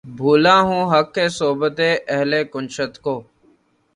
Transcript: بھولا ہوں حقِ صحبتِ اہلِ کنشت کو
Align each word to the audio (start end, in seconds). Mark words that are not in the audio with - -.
بھولا 0.17 0.55
ہوں 0.67 0.83
حقِ 0.93 1.15
صحبتِ 1.37 1.79
اہلِ 2.13 2.31
کنشت 2.53 2.93
کو 3.03 3.15